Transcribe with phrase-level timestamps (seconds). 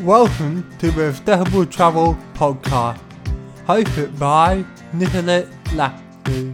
[0.00, 3.00] Welcome to the Sustainable Travel Podcast,
[3.64, 6.52] hosted by Nicolette Lasky.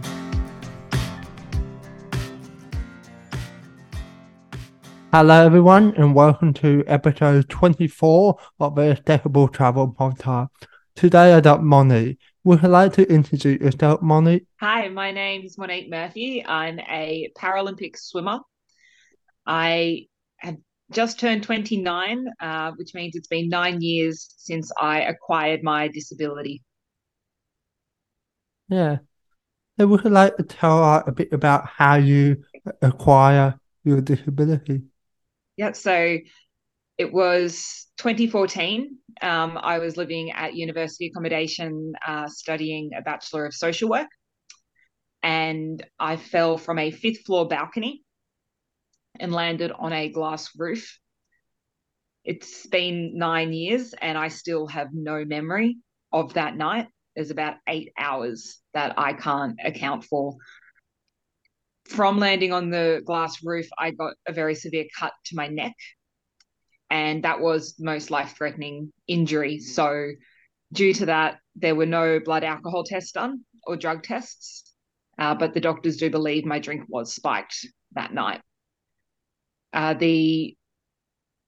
[5.11, 10.49] Hello everyone and welcome to episode 24 of the Sustainable Travel Podcast.
[10.95, 12.19] Today I got Monique.
[12.43, 14.45] Would you like to introduce yourself, Monique?
[14.59, 16.45] Hi, my name is Monique Murphy.
[16.45, 18.41] I'm a Paralympic swimmer.
[19.47, 20.05] I
[20.37, 20.57] have
[20.91, 26.61] just turned 29, uh, which means it's been nine years since I acquired my disability.
[28.69, 28.99] Yeah.
[29.79, 32.43] So would you like to tell us a bit about how you
[32.81, 34.83] acquire your disability?
[35.57, 36.17] Yeah, so
[36.97, 38.97] it was 2014.
[39.21, 44.07] Um, I was living at university accommodation uh, studying a Bachelor of Social Work.
[45.23, 48.03] And I fell from a fifth floor balcony
[49.19, 50.97] and landed on a glass roof.
[52.23, 55.77] It's been nine years and I still have no memory
[56.11, 56.87] of that night.
[57.15, 60.37] There's about eight hours that I can't account for
[61.91, 65.75] from landing on the glass roof, I got a very severe cut to my neck.
[66.89, 69.59] And that was the most life threatening injury.
[69.59, 70.11] So,
[70.73, 74.73] due to that, there were no blood alcohol tests done or drug tests.
[75.17, 78.41] Uh, but the doctors do believe my drink was spiked that night.
[79.73, 80.55] Uh, the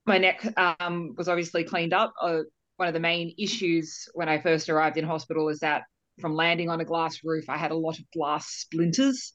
[0.05, 2.13] my neck um, was obviously cleaned up.
[2.21, 2.39] Uh,
[2.77, 5.83] one of the main issues when I first arrived in hospital is that
[6.19, 9.33] from landing on a glass roof, I had a lot of glass splinters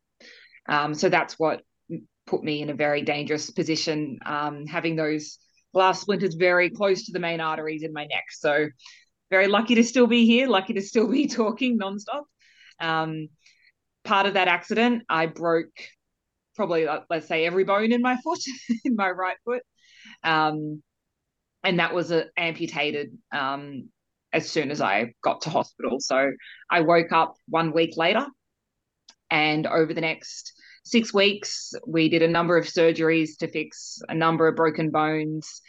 [0.68, 1.62] um, so that's what
[2.26, 5.38] put me in a very dangerous position, um, having those
[5.74, 8.24] glass splinters very close to the main arteries in my neck.
[8.30, 8.68] So
[9.30, 12.24] very lucky to still be here, lucky to still be talking nonstop.
[12.80, 13.28] Um,
[14.04, 15.72] part of that accident, I broke
[16.58, 18.40] probably let's say every bone in my foot,
[18.84, 19.62] in my right foot,
[20.24, 20.82] um,
[21.64, 23.88] and that was uh, amputated um,
[24.32, 26.00] as soon as I got to hospital.
[26.00, 26.32] So
[26.70, 28.26] I woke up one week later,
[29.30, 30.52] and over the next
[30.84, 35.62] six weeks, we did a number of surgeries to fix a number of broken bones.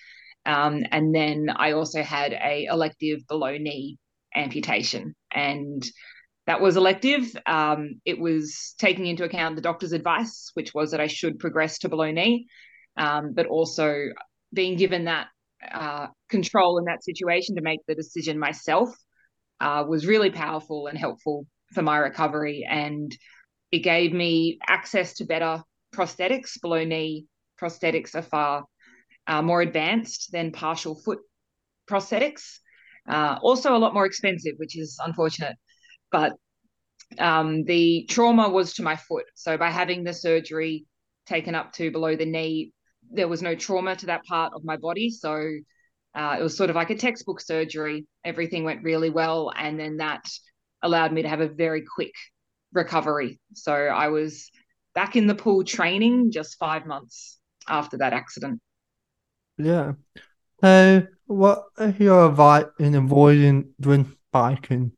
[0.45, 3.99] Um, and then I also had a elective below knee
[4.35, 5.15] amputation.
[5.31, 5.85] And
[6.49, 7.31] that was elective.
[7.45, 11.77] Um, it was taking into account the doctor's advice, which was that I should progress
[11.79, 12.47] to below knee,
[12.97, 14.07] um, but also
[14.51, 15.27] being given that
[15.71, 18.89] uh, control in that situation to make the decision myself
[19.61, 21.45] uh, was really powerful and helpful
[21.75, 22.65] for my recovery.
[22.67, 23.15] And
[23.71, 25.61] it gave me access to better
[25.93, 26.59] prosthetics.
[26.59, 27.27] Below knee
[27.61, 28.63] prosthetics are far
[29.27, 31.19] uh, more advanced than partial foot
[31.87, 32.57] prosthetics.
[33.07, 35.55] Uh, also, a lot more expensive, which is unfortunate.
[36.11, 36.33] But
[37.17, 39.25] um, the trauma was to my foot.
[39.35, 40.85] So, by having the surgery
[41.25, 42.73] taken up to below the knee,
[43.11, 45.09] there was no trauma to that part of my body.
[45.09, 45.49] So,
[46.15, 48.05] uh, it was sort of like a textbook surgery.
[48.23, 49.51] Everything went really well.
[49.55, 50.25] And then that
[50.81, 52.13] allowed me to have a very quick
[52.73, 53.39] recovery.
[53.53, 54.49] So I was
[54.95, 57.37] back in the pool training just five months
[57.67, 58.59] after that accident.
[59.57, 59.93] Yeah.
[60.61, 64.93] So, what are your advice in avoiding drink spiking?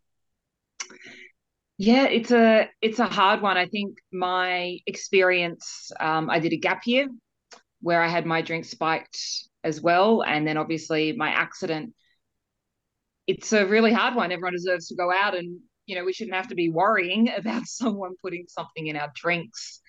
[1.82, 3.58] Yeah, it's a it's a hard one.
[3.58, 7.10] I think my experience, um, I did a gap year
[7.82, 9.18] where I had my drink spiked
[9.64, 11.96] as well, and then obviously my accident.
[13.26, 14.32] It's a really hard one.
[14.32, 17.66] Everyone deserves to go out and you know, we shouldn't have to be worrying about
[17.66, 19.82] someone putting something in our drinks.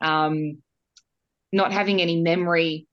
[0.00, 0.62] Um,
[1.52, 2.88] not having any memory,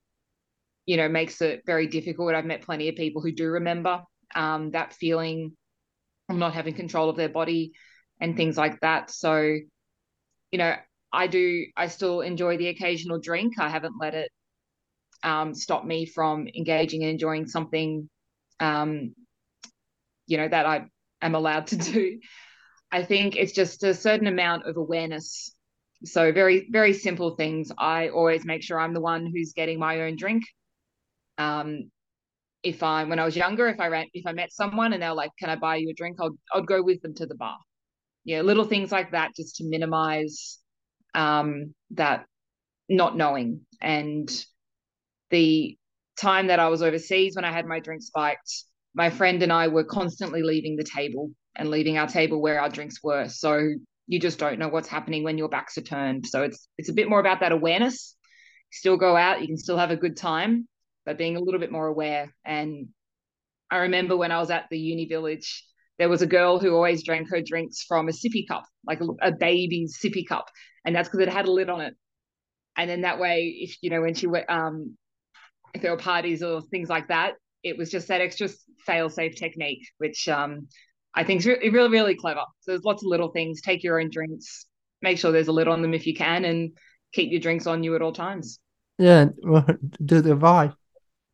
[0.85, 2.35] you know, makes it very difficult.
[2.35, 4.03] I've met plenty of people who do remember
[4.35, 5.55] um, that feeling
[6.29, 7.71] of not having control of their body
[8.19, 9.11] and things like that.
[9.11, 9.41] So,
[10.51, 10.75] you know,
[11.11, 13.59] I do, I still enjoy the occasional drink.
[13.59, 14.31] I haven't let it
[15.23, 18.09] um, stop me from engaging and enjoying something,
[18.59, 19.13] um,
[20.27, 20.85] you know, that I
[21.21, 22.19] am allowed to do.
[22.91, 25.55] I think it's just a certain amount of awareness.
[26.05, 27.71] So very, very simple things.
[27.77, 30.43] I always make sure I'm the one who's getting my own drink.
[31.37, 31.91] Um,
[32.63, 35.13] if I, when I was younger, if I ran, if I met someone and they're
[35.13, 37.57] like, "Can I buy you a drink?" I'd, I'd go with them to the bar.
[38.25, 40.59] Yeah, little things like that, just to minimize
[41.13, 42.25] um, that
[42.89, 43.61] not knowing.
[43.81, 44.29] And
[45.29, 45.77] the
[46.19, 48.51] time that I was overseas when I had my drink spiked,
[48.93, 52.69] my friend and I were constantly leaving the table and leaving our table where our
[52.69, 53.27] drinks were.
[53.27, 53.73] So
[54.07, 56.25] you just don't know what's happening when your backs are turned.
[56.27, 58.15] So it's it's a bit more about that awareness.
[58.71, 60.67] Still go out, you can still have a good time,
[61.05, 62.33] but being a little bit more aware.
[62.43, 62.87] And
[63.69, 65.63] I remember when I was at the uni village,
[65.99, 69.07] there was a girl who always drank her drinks from a sippy cup, like a,
[69.21, 70.49] a baby's sippy cup,
[70.85, 71.95] and that's because it had a lid on it.
[72.75, 74.97] And then that way, if you know when she went, um,
[75.73, 78.49] if there were parties or things like that, it was just that extra
[78.85, 80.67] fail safe technique, which um,
[81.15, 82.43] I think is really, really, really clever.
[82.61, 83.61] So there's lots of little things.
[83.61, 84.65] Take your own drinks,
[85.01, 86.71] make sure there's a lid on them if you can, and
[87.13, 88.59] keep your drinks on you at all times.
[88.97, 89.65] Yeah, well,
[90.05, 90.73] do the right.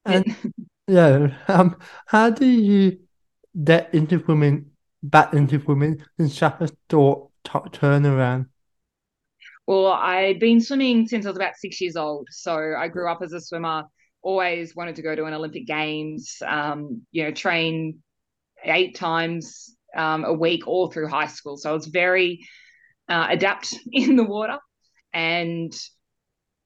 [0.05, 0.35] And
[0.87, 2.99] yeah, um, how do you
[3.63, 4.71] get into swimming,
[5.03, 8.47] back into swimming, in such a short turnaround?
[9.67, 12.27] Well, I'd been swimming since I was about six years old.
[12.31, 13.83] So I grew up as a swimmer,
[14.21, 17.99] always wanted to go to an Olympic Games, um, you know, train
[18.63, 21.57] eight times um, a week all through high school.
[21.57, 22.47] So I was very
[23.07, 24.57] uh, adept in the water.
[25.13, 25.73] And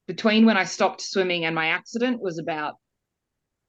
[0.07, 2.75] between when I stopped swimming and my accident was about,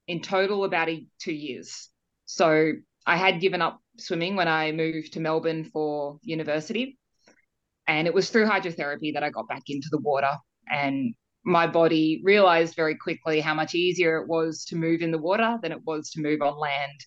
[0.07, 1.89] in total, about a, two years.
[2.27, 2.73] So
[3.07, 6.99] I had given up swimming when I moved to Melbourne for university.
[7.87, 10.31] And it was through hydrotherapy that I got back into the water.
[10.71, 11.15] And
[11.45, 15.59] my body realized very quickly how much easier it was to move in the water
[15.63, 17.01] than it was to move on land.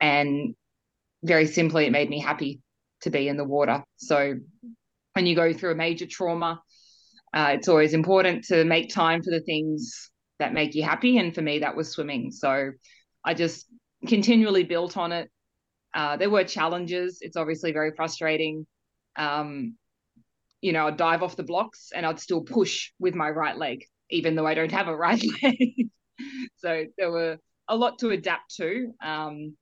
[0.00, 0.54] And
[1.22, 2.62] very simply, it made me happy
[3.02, 3.84] to be in the water.
[3.96, 4.34] So
[5.12, 6.62] when you go through a major trauma,
[7.34, 11.18] uh, it's always important to make time for the things that make you happy.
[11.18, 12.30] And for me, that was swimming.
[12.30, 12.70] So
[13.24, 13.66] I just
[14.06, 15.30] continually built on it.
[15.94, 17.18] Uh, there were challenges.
[17.20, 18.66] It's obviously very frustrating.
[19.16, 19.76] Um,
[20.60, 23.84] you know, I'd dive off the blocks and I'd still push with my right leg,
[24.10, 25.88] even though I don't have a right leg.
[26.56, 27.38] so there were
[27.68, 28.92] a lot to adapt to.
[29.02, 29.56] Um,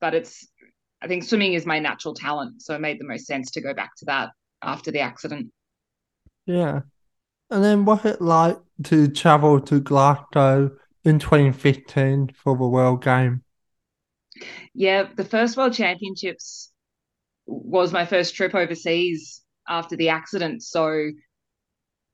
[0.00, 0.46] but it's,
[1.00, 2.62] I think swimming is my natural talent.
[2.62, 4.30] So it made the most sense to go back to that
[4.62, 5.52] after the accident.
[6.46, 6.80] Yeah.
[7.50, 10.70] And then what's it like to travel to Glasgow
[11.04, 13.41] in 2015 for the World Game?
[14.74, 16.72] Yeah, the first World Championships
[17.46, 20.62] was my first trip overseas after the accident.
[20.62, 21.10] So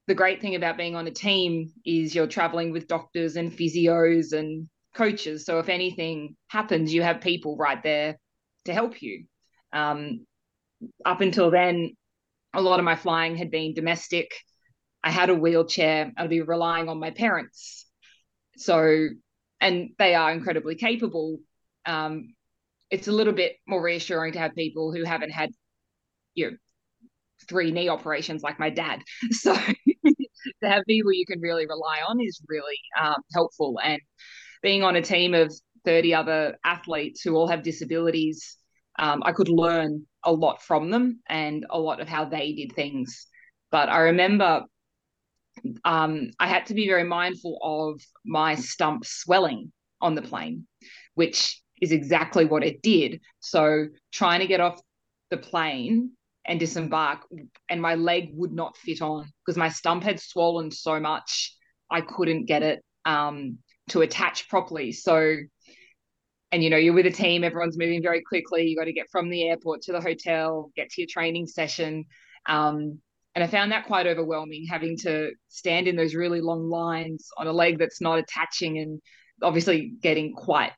[0.07, 4.33] the great thing about being on a team is you're traveling with doctors and physios
[4.33, 5.45] and coaches.
[5.45, 8.17] So if anything happens, you have people right there
[8.65, 9.25] to help you.
[9.71, 10.25] Um,
[11.05, 11.95] up until then,
[12.53, 14.31] a lot of my flying had been domestic.
[15.03, 16.11] I had a wheelchair.
[16.17, 17.85] I'd be relying on my parents.
[18.57, 19.09] So,
[19.61, 21.39] and they are incredibly capable.
[21.85, 22.33] Um,
[22.89, 25.51] it's a little bit more reassuring to have people who haven't had
[26.33, 26.57] you know
[27.47, 29.01] three knee operations like my dad.
[29.31, 33.79] So to have people you can really rely on is really um, helpful.
[33.83, 34.01] And
[34.61, 35.53] being on a team of
[35.85, 38.57] 30 other athletes who all have disabilities,
[38.97, 42.73] um, I could learn a lot from them and a lot of how they did
[42.73, 43.27] things.
[43.71, 44.63] But I remember
[45.83, 49.71] um, I had to be very mindful of my stump swelling
[50.01, 50.67] on the plane,
[51.15, 53.21] which is exactly what it did.
[53.39, 54.79] So trying to get off
[55.29, 56.11] the plane
[56.45, 57.21] and disembark
[57.69, 61.55] and my leg would not fit on because my stump had swollen so much
[61.91, 63.57] i couldn't get it um,
[63.89, 65.35] to attach properly so
[66.51, 69.09] and you know you're with a team everyone's moving very quickly you got to get
[69.11, 72.05] from the airport to the hotel get to your training session
[72.47, 72.99] um,
[73.35, 77.47] and i found that quite overwhelming having to stand in those really long lines on
[77.47, 79.01] a leg that's not attaching and
[79.41, 80.71] obviously getting quite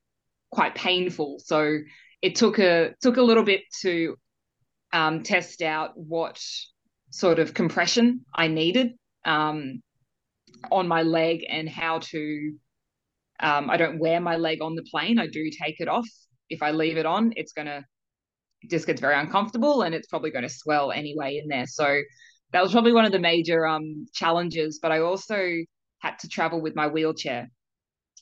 [0.52, 1.80] quite painful so
[2.22, 4.16] it took a took a little bit to
[4.94, 6.40] um, test out what
[7.10, 8.94] sort of compression I needed
[9.26, 9.82] um,
[10.72, 12.54] on my leg and how to.
[13.40, 15.18] Um, I don't wear my leg on the plane.
[15.18, 16.08] I do take it off.
[16.50, 17.84] If I leave it on, it's gonna
[18.62, 21.66] it just gets very uncomfortable and it's probably going to swell anyway in there.
[21.66, 22.02] So
[22.52, 24.78] that was probably one of the major um, challenges.
[24.80, 25.42] But I also
[26.00, 27.50] had to travel with my wheelchair.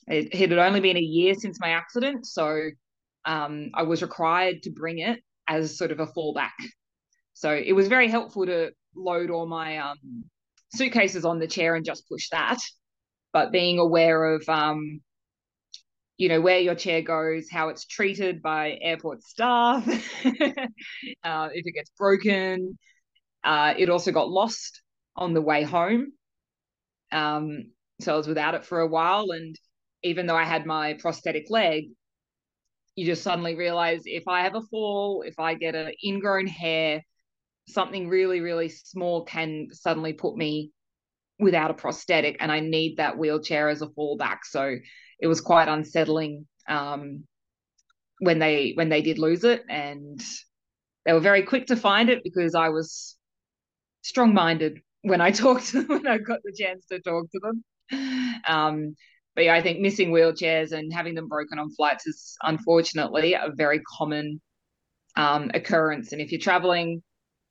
[0.06, 2.70] It, it had only been a year since my accident, so
[3.24, 6.50] um, I was required to bring it as sort of a fallback.
[7.34, 10.24] So it was very helpful to load all my um,
[10.74, 12.58] suitcases on the chair and just push that.
[13.32, 15.00] But being aware of, um,
[16.16, 19.86] you know, where your chair goes, how it's treated by airport staff,
[20.26, 22.78] uh, if it gets broken.
[23.42, 24.82] Uh, it also got lost
[25.16, 26.12] on the way home.
[27.10, 29.30] Um, so I was without it for a while.
[29.30, 29.56] And
[30.02, 31.90] even though I had my prosthetic leg,
[32.96, 37.02] you just suddenly realize if I have a fall, if I get an ingrown hair,
[37.68, 40.72] something really, really small can suddenly put me
[41.38, 44.38] without a prosthetic, and I need that wheelchair as a fallback.
[44.44, 44.76] So
[45.18, 47.24] it was quite unsettling um,
[48.18, 50.22] when they when they did lose it, and
[51.06, 53.16] they were very quick to find it because I was
[54.02, 57.40] strong minded when I talked to them, when I got the chance to talk to
[57.42, 57.64] them.
[58.48, 58.96] Um,
[59.34, 63.50] but yeah, I think missing wheelchairs and having them broken on flights is unfortunately a
[63.54, 64.40] very common
[65.16, 66.12] um, occurrence.
[66.12, 67.02] And if you're traveling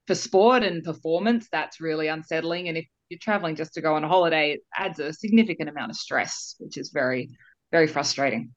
[0.07, 2.67] for sport and performance, that's really unsettling.
[2.67, 5.91] And if you're traveling just to go on a holiday, it adds a significant amount
[5.91, 7.29] of stress, which is very,
[7.71, 8.53] very frustrating.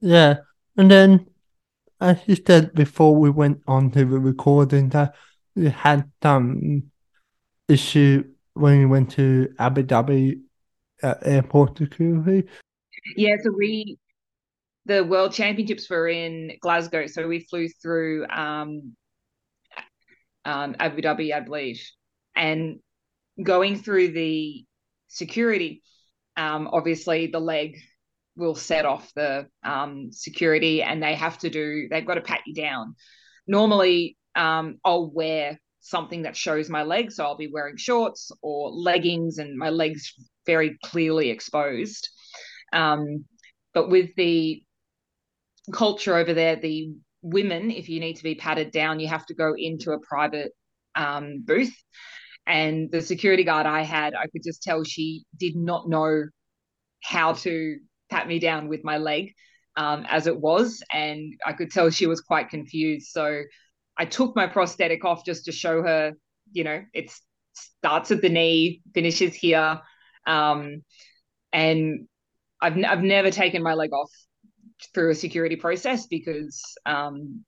[0.00, 0.38] Yeah.
[0.76, 1.26] And then,
[2.00, 5.14] as you said before we went on to the recording, that
[5.54, 6.84] you had some
[7.68, 8.24] issue
[8.54, 10.40] when you went to Abu Dhabi
[11.02, 12.48] at airport security.
[13.16, 13.98] Yeah, so we
[14.86, 18.94] the World Championships were in Glasgow, so we flew through um,
[20.46, 21.82] um, Abu Dhabi, I believe,
[22.34, 22.78] and
[23.42, 24.64] going through the
[25.08, 25.82] security,
[26.36, 27.76] um, obviously the leg
[28.36, 32.40] will set off the um, security, and they have to do they've got to pat
[32.46, 32.94] you down.
[33.46, 38.70] Normally, um, I'll wear something that shows my legs, so I'll be wearing shorts or
[38.70, 40.14] leggings, and my legs
[40.48, 42.08] very clearly exposed.
[42.72, 43.26] Um,
[43.74, 44.62] but with the
[45.72, 49.34] culture over there, the women, if you need to be patted down, you have to
[49.34, 50.52] go into a private
[50.94, 51.76] um, booth.
[52.46, 56.24] And the security guard I had, I could just tell she did not know
[57.02, 57.76] how to
[58.10, 59.34] pat me down with my leg
[59.76, 60.82] um, as it was.
[60.90, 63.08] And I could tell she was quite confused.
[63.08, 63.42] So
[63.98, 66.14] I took my prosthetic off just to show her,
[66.52, 67.12] you know, it
[67.52, 69.80] starts at the knee, finishes here.
[70.28, 70.82] Um,
[71.52, 72.06] and
[72.60, 74.10] I've, I've never taken my leg off
[74.94, 77.44] through a security process because um,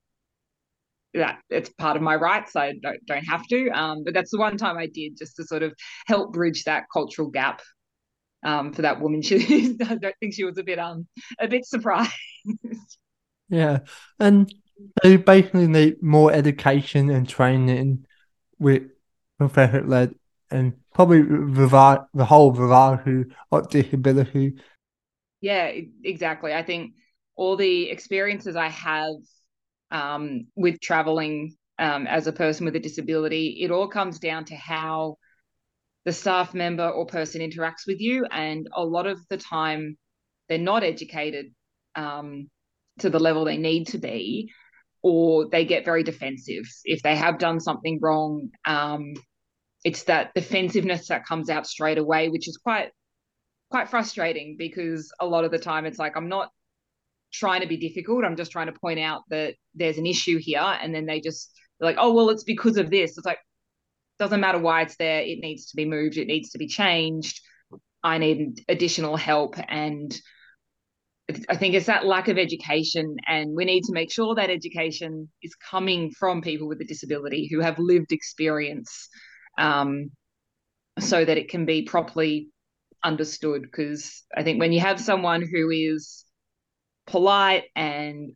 [1.15, 2.57] that it's part of my rights.
[2.57, 3.69] I don't don't have to.
[3.71, 5.75] Um, but that's the one time I did just to sort of
[6.07, 7.63] help bridge that cultural gap
[8.45, 9.23] um, for that woman.
[9.25, 11.07] She I don't think she was a bit um
[11.41, 12.13] a bit surprised.
[13.49, 13.81] Yeah,
[14.19, 14.53] and
[15.03, 18.07] they basically need more education and training
[18.59, 18.85] with
[19.39, 20.15] prosthetic led
[20.51, 24.55] and probably the, whole variety of disability.
[25.41, 25.73] Yeah,
[26.05, 26.53] exactly.
[26.53, 26.95] I think
[27.37, 29.15] all the experiences I have
[29.91, 34.57] um, with traveling um, as a person with a disability, it all comes down to
[34.57, 35.17] how
[36.05, 38.27] the staff member or person interacts with you.
[38.31, 39.97] And a lot of the time,
[40.49, 41.47] they're not educated
[41.95, 42.49] um,
[42.99, 44.51] to the level they need to be,
[45.03, 46.65] or they get very defensive.
[46.85, 49.15] If they have done something wrong, um,
[49.85, 52.91] it's that defensiveness that comes out straight away, which is quite
[53.71, 56.51] quite frustrating because a lot of the time it's like I'm not
[57.33, 58.25] trying to be difficult.
[58.25, 60.61] I'm just trying to point out that there's an issue here.
[60.61, 63.17] And then they just like, oh, well, it's because of this.
[63.17, 63.39] It's like,
[64.19, 65.21] doesn't matter why it's there.
[65.21, 66.17] It needs to be moved.
[66.17, 67.41] It needs to be changed.
[68.03, 69.55] I need additional help.
[69.69, 70.15] And
[71.49, 73.17] I think it's that lack of education.
[73.27, 77.49] And we need to make sure that education is coming from people with a disability
[77.51, 79.09] who have lived experience
[79.59, 80.11] um,
[80.99, 82.49] so that it can be properly
[83.03, 83.63] understood.
[83.63, 86.25] Because I think when you have someone who is
[87.07, 88.33] polite and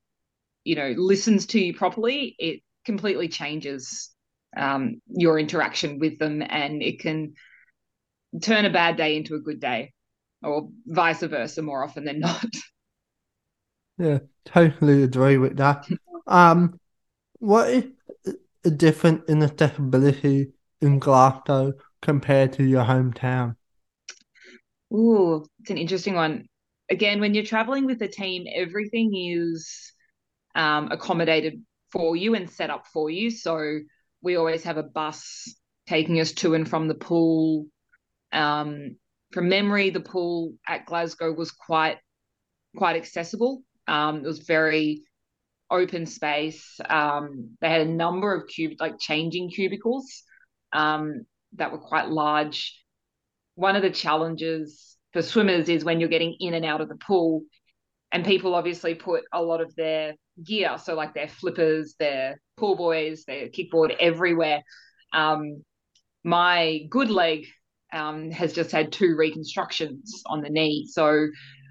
[0.65, 4.11] you know listens to you properly it completely changes
[4.57, 7.35] um, your interaction with them and it can
[8.43, 9.93] turn a bad day into a good day
[10.43, 12.47] or vice versa more often than not
[13.99, 15.89] yeah totally agree with that
[16.27, 16.79] um
[17.39, 17.85] what is
[18.65, 20.54] a different in accessibility
[20.85, 23.57] in glasgow compared to your hometown
[24.93, 26.47] Ooh, it's an interesting one
[26.91, 29.93] again, when you're traveling with a team, everything is
[30.55, 33.31] um, accommodated for you and set up for you.
[33.31, 33.81] So
[34.23, 35.55] we always have a bus
[35.87, 37.67] taking us to and from the pool.
[38.33, 38.97] Um,
[39.33, 41.99] from memory, the pool at Glasgow was quite
[42.77, 43.63] quite accessible.
[43.87, 45.03] Um, it was very
[45.71, 46.81] open space.
[46.89, 50.25] Um, they had a number of cube like changing cubicles
[50.75, 52.79] um, that were quite large.
[53.55, 56.97] One of the challenges for swimmers is when you're getting in and out of the
[56.97, 57.43] pool.
[58.13, 60.15] And people obviously put a lot of their
[60.45, 64.63] gear, so like their flippers, their pull buoys, their kickboard everywhere.
[65.13, 65.65] Um,
[66.25, 67.47] my good leg
[67.93, 70.87] um, has just had two reconstructions on the knee.
[70.91, 71.29] So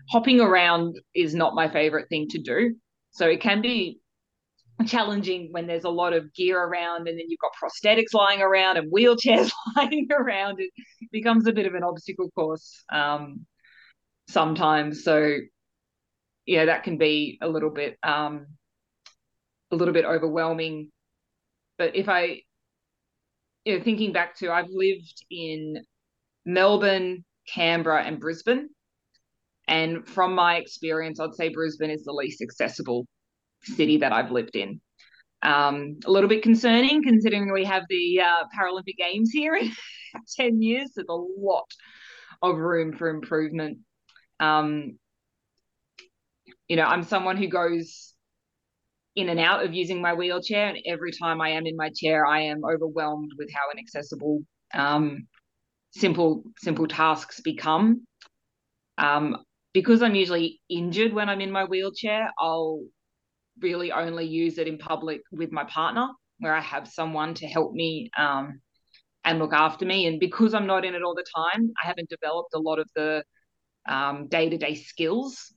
[0.09, 2.75] hopping around is not my favorite thing to do.
[3.11, 3.99] So it can be
[4.85, 8.77] challenging when there's a lot of gear around and then you've got prosthetics lying around
[8.77, 10.59] and wheelchairs lying around.
[10.59, 10.71] It
[11.11, 13.45] becomes a bit of an obstacle course um,
[14.27, 15.03] sometimes.
[15.03, 15.37] So
[16.45, 18.47] yeah, that can be a little bit um,
[19.71, 20.91] a little bit overwhelming.
[21.77, 22.41] But if I
[23.65, 25.83] you know, thinking back to I've lived in
[26.45, 28.69] Melbourne, Canberra, and Brisbane.
[29.67, 33.07] And from my experience, I'd say Brisbane is the least accessible
[33.63, 34.81] city that I've lived in.
[35.41, 39.71] Um, a little bit concerning considering we have the uh, Paralympic Games here in
[40.37, 40.91] 10 years.
[40.95, 41.69] There's a lot
[42.41, 43.79] of room for improvement.
[44.39, 44.97] Um,
[46.67, 48.13] you know, I'm someone who goes
[49.15, 52.25] in and out of using my wheelchair, and every time I am in my chair,
[52.25, 54.41] I am overwhelmed with how inaccessible
[54.73, 55.27] um,
[55.91, 58.05] simple simple tasks become.
[58.97, 59.37] Um,
[59.73, 62.81] because I'm usually injured when I'm in my wheelchair, I'll
[63.61, 66.07] really only use it in public with my partner,
[66.39, 68.59] where I have someone to help me um,
[69.23, 70.07] and look after me.
[70.07, 72.89] And because I'm not in it all the time, I haven't developed a lot of
[72.95, 73.23] the
[74.29, 75.53] day to day skills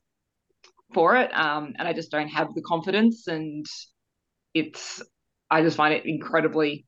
[0.95, 1.31] for it.
[1.37, 3.26] Um, and I just don't have the confidence.
[3.26, 3.67] And
[4.55, 5.03] it's,
[5.50, 6.87] I just find it incredibly,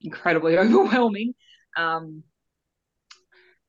[0.00, 1.34] incredibly overwhelming.
[1.76, 2.22] Um,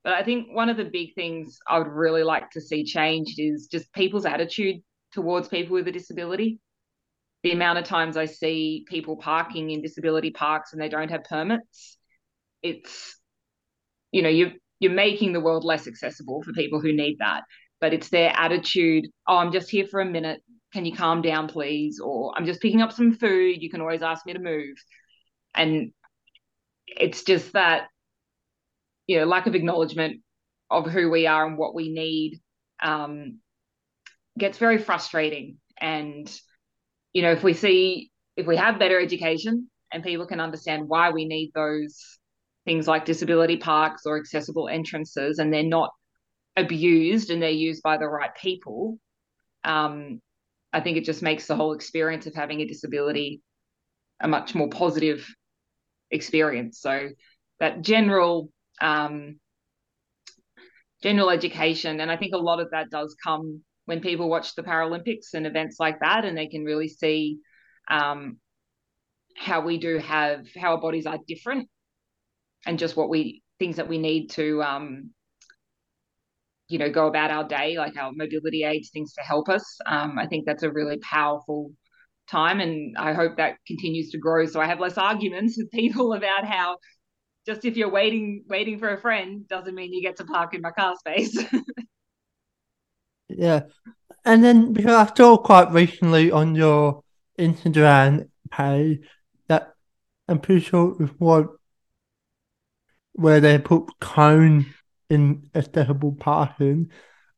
[0.04, 3.40] but I think one of the big things I would really like to see changed
[3.40, 4.78] is just people's attitude
[5.12, 6.60] towards people with a disability.
[7.48, 11.24] The amount of times I see people parking in disability parks and they don't have
[11.24, 11.98] permits,
[12.62, 13.18] it's,
[14.12, 14.52] you know, you
[14.82, 17.44] you're making the world less accessible for people who need that.
[17.80, 19.06] But it's their attitude.
[19.26, 20.42] Oh, I'm just here for a minute.
[20.74, 22.02] Can you calm down, please?
[22.04, 23.62] Or I'm just picking up some food.
[23.62, 24.76] You can always ask me to move.
[25.56, 25.94] And
[26.86, 27.88] it's just that
[29.08, 30.20] you know lack of acknowledgement
[30.70, 32.42] of who we are and what we need
[32.84, 33.40] um,
[34.38, 36.30] gets very frustrating and
[37.18, 41.10] you know if we see if we have better education and people can understand why
[41.10, 42.20] we need those
[42.64, 45.90] things like disability parks or accessible entrances and they're not
[46.58, 49.00] abused and they're used by the right people
[49.64, 50.22] um,
[50.72, 53.42] i think it just makes the whole experience of having a disability
[54.20, 55.28] a much more positive
[56.12, 57.10] experience so
[57.60, 59.40] that general um,
[61.02, 62.00] general education.
[62.00, 65.48] And I think a lot of that does come when people watch the Paralympics and
[65.48, 67.40] events like that, and they can really see
[67.90, 68.38] um,
[69.36, 71.70] how we do have how our bodies are different,
[72.66, 75.12] and just what we things that we need to, um,
[76.68, 79.64] you know, go about our day, like our mobility aids, things to help us.
[79.86, 81.72] Um, I think that's a really powerful
[82.30, 84.46] time, and I hope that continues to grow.
[84.48, 86.76] So I have less arguments with people about how
[87.46, 90.62] just if you're waiting waiting for a friend doesn't mean you get to park in
[90.62, 91.42] my car space.
[93.30, 93.62] yeah.
[94.26, 97.04] And then because I saw quite recently on your
[97.40, 99.00] Instagram page
[99.48, 99.74] that
[100.28, 101.48] I'm pretty sure it was what
[103.14, 104.74] where they put cone
[105.10, 106.92] in accessible parking.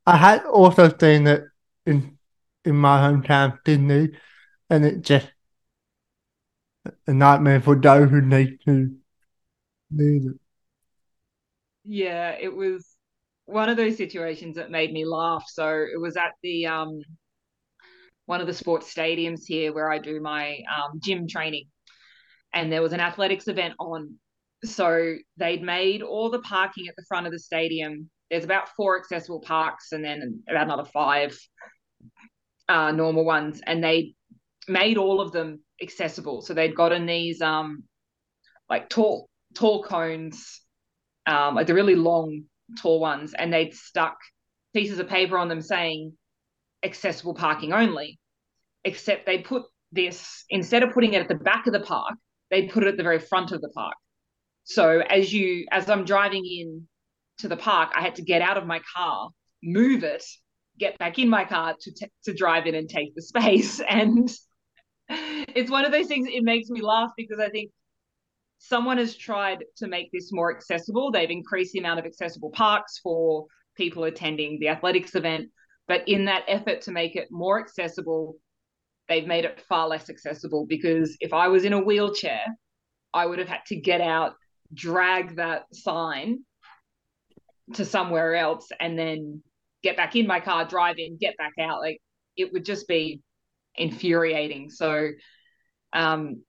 [0.06, 1.44] I had also seen it
[1.86, 2.18] in
[2.64, 4.10] in my hometown, Sydney,
[4.68, 5.28] and it's just
[7.06, 8.94] a nightmare for those who need to
[9.90, 10.36] need it.
[11.84, 12.89] yeah, it was
[13.50, 15.44] one of those situations that made me laugh.
[15.48, 17.00] So it was at the um
[18.26, 21.64] one of the sports stadiums here where I do my um, gym training,
[22.54, 24.14] and there was an athletics event on.
[24.64, 28.10] So they'd made all the parking at the front of the stadium.
[28.30, 31.36] There's about four accessible parks, and then about another five
[32.68, 34.14] uh, normal ones, and they
[34.68, 36.42] made all of them accessible.
[36.42, 37.84] So they'd gotten these um
[38.68, 40.60] like tall tall cones,
[41.26, 42.44] um, like the really long,
[42.80, 44.16] tall ones, and they'd stuck
[44.74, 46.12] pieces of paper on them saying
[46.82, 48.18] accessible parking only.
[48.84, 52.14] Except they put this instead of putting it at the back of the park,
[52.50, 53.94] they put it at the very front of the park.
[54.64, 56.88] So as you as I'm driving in
[57.38, 59.30] to the park, I had to get out of my car,
[59.62, 60.24] move it,
[60.78, 63.80] get back in my car to t- to drive in and take the space.
[63.88, 64.30] And
[65.08, 66.28] it's one of those things.
[66.30, 67.72] It makes me laugh because I think
[68.60, 71.10] someone has tried to make this more accessible.
[71.10, 75.48] They've increased the amount of accessible parks for people attending the athletics event.
[75.88, 78.36] But in that effort to make it more accessible,
[79.08, 82.42] they've made it far less accessible because if I was in a wheelchair,
[83.14, 84.34] I would have had to get out,
[84.74, 86.40] drag that sign
[87.74, 89.42] to somewhere else, and then
[89.82, 91.80] get back in my car, drive in, get back out.
[91.80, 91.98] Like
[92.36, 93.22] it would just be
[93.74, 94.68] infuriating.
[94.68, 95.08] So
[95.94, 96.42] um,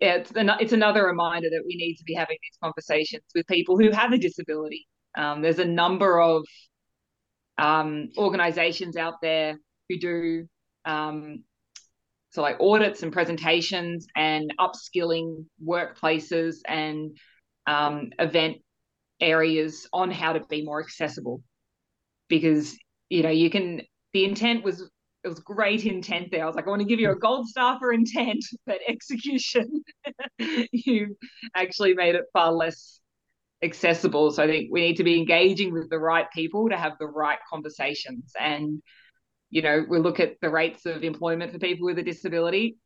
[0.00, 3.90] it's it's another reminder that we need to be having these conversations with people who
[3.90, 4.86] have a disability.
[5.16, 6.44] Um, there's a number of
[7.58, 10.48] um, organizations out there who do
[10.84, 11.44] um,
[12.30, 17.16] so like audits and presentations and upskilling workplaces and
[17.66, 18.58] um, event
[19.20, 21.42] areas on how to be more accessible
[22.28, 22.76] because
[23.08, 23.80] you know you can
[24.12, 24.90] the intent was
[25.26, 26.44] it was great intent there.
[26.44, 27.18] I was like, I want to give you a hmm.
[27.18, 29.82] gold star for intent, but execution,
[30.38, 31.16] you
[31.54, 33.00] actually made it far less
[33.62, 34.30] accessible.
[34.30, 37.08] So I think we need to be engaging with the right people to have the
[37.08, 38.32] right conversations.
[38.38, 38.80] And,
[39.50, 42.76] you know, we look at the rates of employment for people with a disability,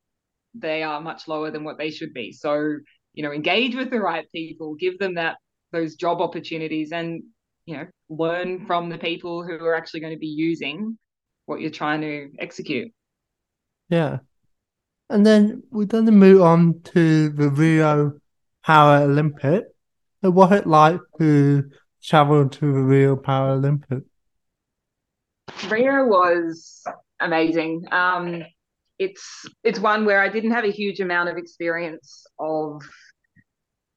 [0.55, 2.33] they are much lower than what they should be.
[2.33, 2.79] So,
[3.13, 5.37] you know, engage with the right people, give them that
[5.73, 7.23] those job opportunities and,
[7.67, 10.97] you know, learn from the people who are actually going to be using
[11.51, 12.93] what you're trying to execute.
[13.91, 14.19] Yeah.
[15.11, 18.13] And then we're going to move on to the Rio
[18.65, 19.65] Paralympic.
[20.23, 21.69] So what it like to
[22.03, 24.05] travel to the Rio Paralympic?
[25.69, 26.85] Rio was
[27.19, 27.85] amazing.
[27.91, 28.45] Um,
[29.01, 32.83] it's it's one where I didn't have a huge amount of experience of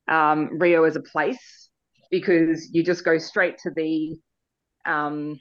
[0.08, 1.70] um, Rio as a place
[2.10, 4.18] because you just go straight to the
[4.86, 5.39] um,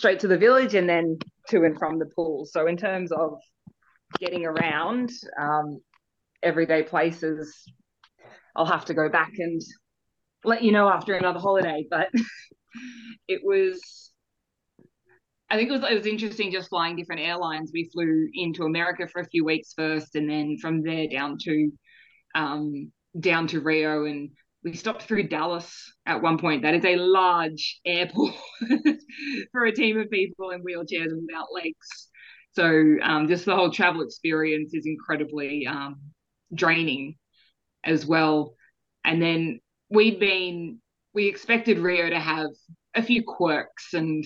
[0.00, 1.18] straight to the village and then
[1.50, 2.46] to and from the pool.
[2.50, 3.38] So in terms of
[4.18, 5.78] getting around um,
[6.42, 7.54] everyday places,
[8.56, 9.60] I'll have to go back and
[10.42, 11.84] let you know after another holiday.
[11.90, 12.08] But
[13.28, 14.10] it was,
[15.50, 17.70] I think it was it was interesting just flying different airlines.
[17.74, 21.70] We flew into America for a few weeks first, and then from there down to
[22.34, 24.30] um, down to Rio and
[24.62, 26.62] we stopped through Dallas at one point.
[26.62, 28.34] That is a large airport
[29.52, 32.08] for a team of people in wheelchairs and without legs.
[32.52, 36.00] So um, just the whole travel experience is incredibly um,
[36.54, 37.16] draining
[37.84, 38.54] as well.
[39.04, 40.80] And then we'd been,
[41.14, 42.50] we expected Rio to have
[42.94, 44.24] a few quirks and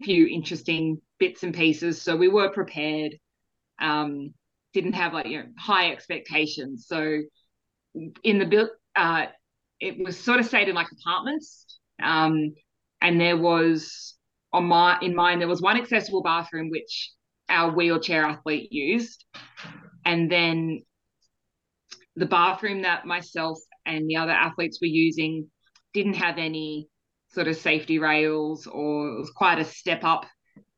[0.00, 2.00] a few interesting bits and pieces.
[2.00, 3.16] So we were prepared.
[3.80, 4.32] Um,
[4.72, 6.86] didn't have like you know high expectations.
[6.86, 7.22] So
[8.22, 9.26] in the uh,
[9.80, 11.78] it was sort of stayed in like apartments.
[12.02, 12.54] Um,
[13.00, 14.14] and there was
[14.52, 17.10] on my in mine there was one accessible bathroom which
[17.48, 19.24] our wheelchair athlete used,
[20.04, 20.82] and then
[22.16, 25.48] the bathroom that myself and the other athletes were using
[25.92, 26.88] didn't have any
[27.32, 30.24] sort of safety rails or it was quite a step up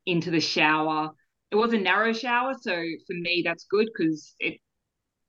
[0.06, 1.10] into the shower.
[1.50, 4.58] It was a narrow shower, so for me that's good because it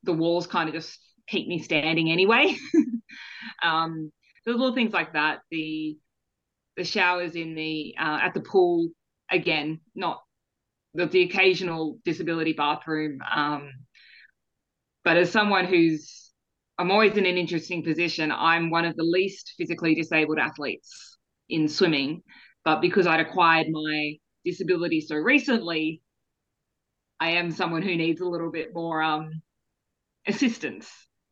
[0.04, 1.00] the walls kind of just
[1.30, 2.56] keep me standing anyway.
[3.64, 4.12] um,
[4.46, 5.40] there's little things like that.
[5.52, 5.98] The
[6.78, 8.90] the showers in the uh, at the pool
[9.32, 10.22] again, not
[10.94, 13.20] the, the occasional disability bathroom.
[13.34, 13.72] Um,
[15.04, 16.30] but as someone who's
[16.80, 18.32] I'm always in an interesting position.
[18.32, 21.18] I'm one of the least physically disabled athletes
[21.50, 22.24] in swimming,
[22.64, 24.14] but because I'd acquired my
[24.46, 26.02] disability so recently,
[27.20, 29.42] I am someone who needs a little bit more um,
[30.26, 30.90] assistance.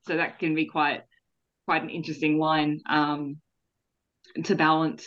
[0.08, 1.02] So that can be quite
[1.66, 3.38] quite an interesting line um,
[4.46, 5.06] to balance.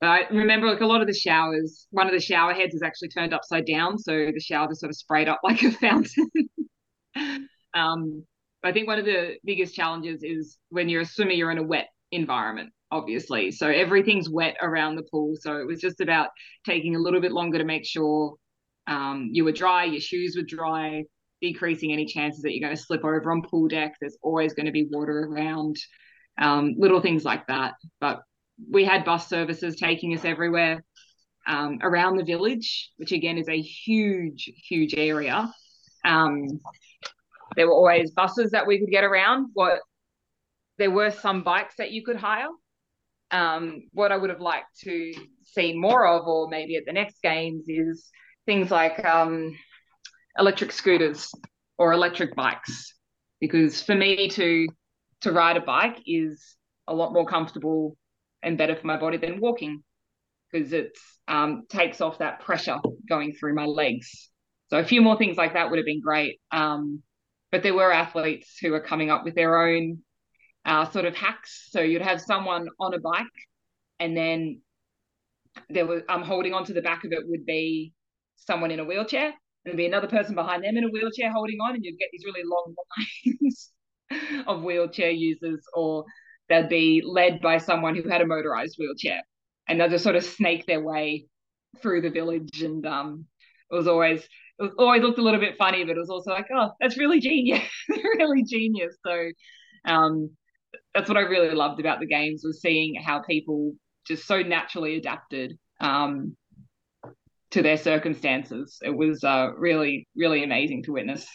[0.00, 2.82] But I remember like a lot of the showers, one of the shower heads is
[2.82, 6.30] actually turned upside down, so the shower just sort of sprayed up like a fountain.
[7.74, 8.24] um,
[8.62, 11.62] I think one of the biggest challenges is when you're a swimmer, you're in a
[11.62, 13.50] wet environment, obviously.
[13.50, 15.34] So everything's wet around the pool.
[15.40, 16.28] So it was just about
[16.66, 18.34] taking a little bit longer to make sure
[18.86, 21.04] um, you were dry, your shoes were dry,
[21.40, 23.94] decreasing any chances that you're going to slip over on pool deck.
[24.00, 25.76] There's always going to be water around,
[26.38, 27.74] um, little things like that.
[28.00, 28.22] But
[28.70, 30.84] we had bus services taking us everywhere
[31.46, 35.52] um, around the village, which again is a huge, huge area.
[36.04, 36.60] Um,
[37.56, 39.48] there were always buses that we could get around.
[39.54, 39.80] What
[40.78, 42.48] there were some bikes that you could hire.
[43.30, 47.22] Um, what I would have liked to see more of, or maybe at the next
[47.22, 48.10] games, is
[48.46, 49.54] things like um,
[50.38, 51.32] electric scooters
[51.78, 52.94] or electric bikes
[53.40, 54.68] because for me to
[55.22, 57.96] to ride a bike is a lot more comfortable
[58.42, 59.82] and better for my body than walking
[60.50, 60.96] because it
[61.28, 64.30] um, takes off that pressure going through my legs.
[64.68, 66.40] So a few more things like that would have been great.
[66.50, 67.02] Um,
[67.52, 69.98] but there were athletes who were coming up with their own
[70.64, 71.68] uh, sort of hacks.
[71.70, 73.26] So you'd have someone on a bike,
[73.98, 74.60] and then
[75.68, 77.92] there was I'm um, holding onto the back of it would be
[78.36, 79.32] someone in a wheelchair,
[79.64, 82.24] there'd be another person behind them in a wheelchair holding on, and you'd get these
[82.24, 82.74] really long
[83.38, 83.70] lines
[84.46, 86.04] of wheelchair users, or
[86.48, 89.22] they'd be led by someone who had a motorized wheelchair,
[89.68, 91.26] and they'll just sort of snake their way
[91.80, 92.62] through the village.
[92.62, 93.26] And um,
[93.70, 96.30] it was always it was always looked a little bit funny, but it was also
[96.30, 98.96] like, oh, that's really genius, really genius.
[99.06, 99.30] So
[99.84, 100.30] um,
[100.94, 103.72] that's what I really loved about the games was seeing how people
[104.06, 106.36] just so naturally adapted um,
[107.50, 108.78] to their circumstances.
[108.82, 111.26] It was uh, really, really amazing to witness.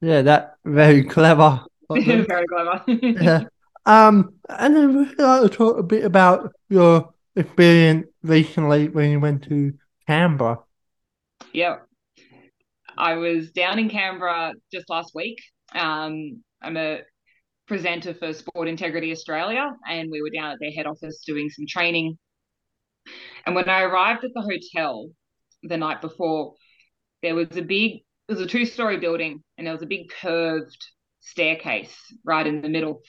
[0.00, 1.64] Yeah, that very clever.
[1.90, 2.82] very clever.
[2.86, 3.44] yeah.
[3.86, 9.10] Um, and then would you like to talk a bit about your experience recently when
[9.10, 9.74] you went to
[10.06, 10.58] Canberra?
[11.52, 11.78] Yeah,
[12.96, 15.38] I was down in Canberra just last week.
[15.74, 17.00] Um, I'm a
[17.66, 21.66] presenter for Sport Integrity Australia, and we were down at their head office doing some
[21.66, 22.18] training
[23.46, 25.08] and when I arrived at the hotel
[25.62, 26.54] the night before,
[27.22, 30.10] there was a big, it was a two story building, and there was a big
[30.10, 30.76] curved
[31.20, 33.00] staircase right in the middle.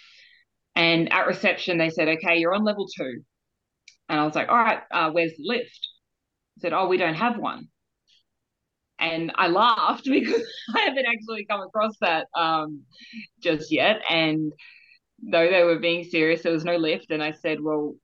[0.75, 3.21] And at reception, they said, okay, you're on level two.
[4.09, 5.87] And I was like, all right, uh, where's the lift?
[6.57, 7.67] I said, oh, we don't have one.
[8.99, 10.43] And I laughed because
[10.75, 12.83] I haven't actually come across that um,
[13.41, 14.01] just yet.
[14.09, 14.51] And
[15.21, 17.11] though they were being serious, there was no lift.
[17.11, 17.95] And I said, well,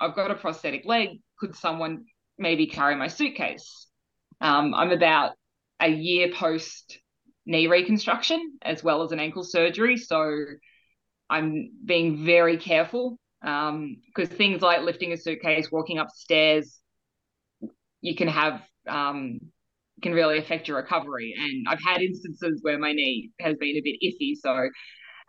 [0.00, 2.04] I've got a prosthetic leg could someone
[2.38, 3.86] maybe carry my suitcase.
[4.40, 5.32] Um, I'm about
[5.80, 6.98] a year post
[7.46, 9.96] knee reconstruction as well as an ankle surgery.
[9.96, 10.44] So
[11.30, 16.80] I'm being very careful because um, things like lifting a suitcase, walking upstairs,
[18.00, 19.40] you can have um,
[20.02, 21.34] can really affect your recovery.
[21.36, 24.34] And I've had instances where my knee has been a bit iffy.
[24.40, 24.68] So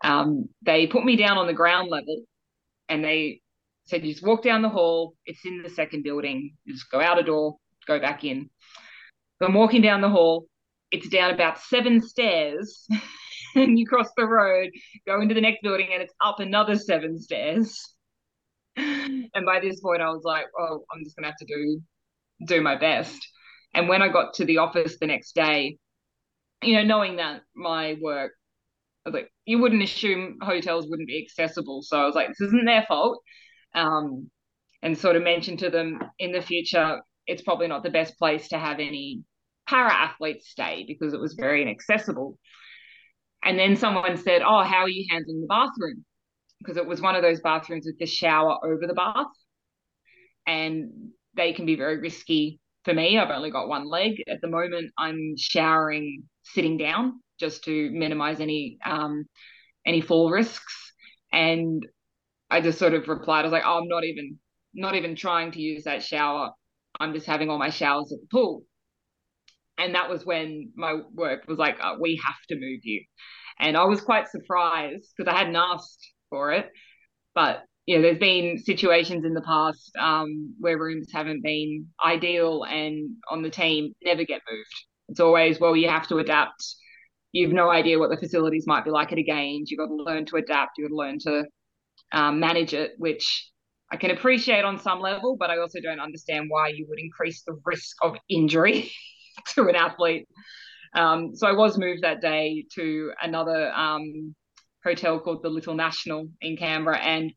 [0.04, 2.24] um, they put me down on the ground level
[2.88, 3.42] and they
[3.90, 5.16] said, you just walk down the hall.
[5.26, 6.56] It's in the second building.
[6.66, 8.50] You just go out a door, go back in.
[9.40, 10.48] So I'm walking down the hall.
[10.92, 12.88] It's down about seven stairs.
[13.56, 14.70] and you cross the road,
[15.08, 17.80] go into the next building, and it's up another seven stairs.
[18.78, 21.82] And by this point, I was like, "Oh, I'm just gonna have to do
[22.48, 23.20] do my best."
[23.74, 25.78] And when I got to the office the next day,
[26.64, 28.32] you know, knowing that my work,
[29.06, 31.82] I was like, you wouldn't assume hotels wouldn't be accessible.
[31.82, 33.22] So I was like, this isn't their fault.
[33.74, 34.30] Um,
[34.82, 38.48] and sort of mention to them in the future, it's probably not the best place
[38.50, 39.24] to have any
[39.68, 42.38] para athletes stay because it was very inaccessible.
[43.44, 46.06] And then someone said, Oh, how are you handling the bathroom?
[46.60, 49.28] Because it was one of those bathrooms with the shower over the bath.
[50.48, 53.18] And they can be very risky for me.
[53.18, 54.24] I've only got one leg.
[54.28, 59.26] At the moment, I'm showering sitting down just to minimize any um,
[59.86, 60.94] any fall risks.
[61.32, 61.86] And
[62.50, 64.40] I just sort of replied, I was like, oh, I'm not even
[64.74, 66.52] not even trying to use that shower.
[67.00, 68.64] I'm just having all my showers at the pool.
[69.78, 73.04] And that was when my work was like, oh, we have to move you.
[73.60, 76.70] And I was quite surprised because I hadn't asked for it.
[77.34, 82.64] But you know, there's been situations in the past um, where rooms haven't been ideal
[82.64, 84.86] and on the team never get moved.
[85.08, 86.64] It's always, well, you have to adapt.
[87.32, 89.72] You've no idea what the facilities might be like at a games.
[89.72, 90.74] You've got to learn to adapt.
[90.78, 91.46] You've got to learn to
[92.12, 93.50] um, manage it, which
[93.92, 97.44] I can appreciate on some level, but I also don't understand why you would increase
[97.44, 98.92] the risk of injury
[99.56, 100.28] to an athlete.
[100.94, 104.36] Um, so I was moved that day to another um,
[104.84, 107.32] hotel called the Little National in Canberra, and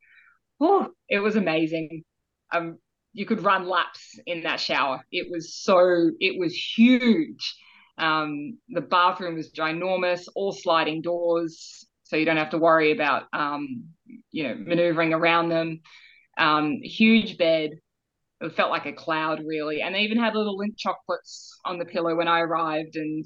[1.09, 2.05] it was amazing.
[2.53, 2.79] Um,
[3.13, 5.03] you could run laps in that shower.
[5.11, 7.57] It was so, it was huge.
[7.99, 13.25] Um, the bathroom was ginormous, all sliding doors, so you don't have to worry about,
[13.33, 13.85] um,
[14.31, 15.81] you know, maneuvering around them.
[16.39, 17.71] Um, huge bed.
[18.41, 19.83] It felt like a cloud, really.
[19.83, 23.25] And they even had little Lindt chocolates on the pillow when I arrived, and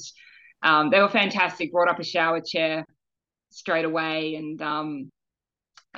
[0.62, 1.72] um, they were fantastic.
[1.72, 2.84] Brought up a shower chair
[3.50, 5.10] straight away, and um,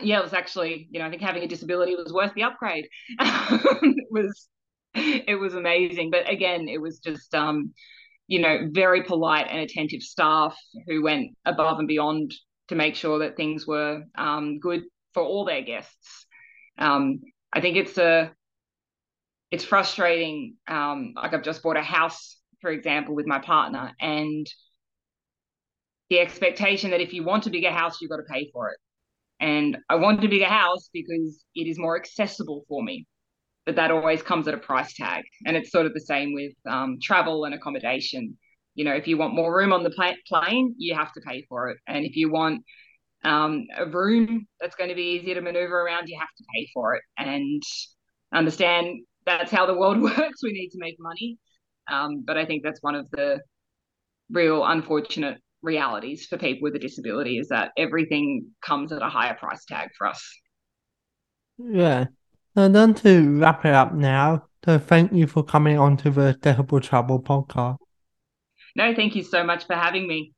[0.03, 2.89] yeah, it was actually, you know, I think having a disability was worth the upgrade.
[3.19, 4.49] it was,
[4.95, 6.11] it was amazing.
[6.11, 7.73] But again, it was just, um,
[8.27, 12.33] you know, very polite and attentive staff who went above and beyond
[12.69, 16.27] to make sure that things were um, good for all their guests.
[16.79, 17.21] Um,
[17.53, 18.33] I think it's a,
[19.51, 20.57] it's frustrating.
[20.69, 24.47] Um, like I've just bought a house, for example, with my partner, and
[26.11, 28.79] the expectation that if you want a bigger house, you've got to pay for it.
[29.41, 33.07] And I want a bigger house because it is more accessible for me.
[33.67, 35.25] But that always comes at a price tag.
[35.45, 38.39] And it's sort of the same with um, travel and accommodation.
[38.79, 39.91] You know, if you want more room on the
[40.29, 41.79] plane, you have to pay for it.
[41.89, 42.63] And if you want
[43.25, 46.69] um, a room that's going to be easier to maneuver around, you have to pay
[46.73, 47.03] for it.
[47.19, 47.61] And
[48.33, 50.45] understand that's how the world works.
[50.45, 51.39] We need to make money.
[51.91, 53.41] Um, but I think that's one of the
[54.31, 59.35] real unfortunate realities for people with a disability is that everything comes at a higher
[59.35, 60.25] price tag for us.
[61.59, 62.05] Yeah.
[62.55, 66.39] So then to wrap it up now, so thank you for coming on to the
[66.41, 67.79] Decibel Travel podcast.
[68.79, 70.35] No, thank you so much for having me.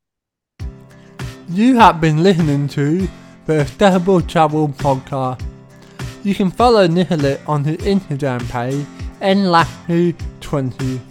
[1.51, 3.07] You have been listening to
[3.45, 5.45] the Decibel Travel podcast.
[6.25, 8.87] You can follow Nicolette on his Instagram page,
[9.21, 11.10] nlahu20